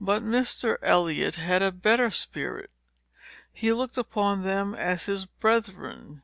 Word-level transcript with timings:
"But 0.00 0.24
Mr. 0.24 0.76
Eliot 0.82 1.36
had 1.36 1.62
a 1.62 1.70
better 1.70 2.10
spirit. 2.10 2.72
He 3.52 3.72
looked 3.72 3.96
upon 3.96 4.42
them 4.42 4.74
as 4.74 5.04
his 5.04 5.24
brethren. 5.26 6.22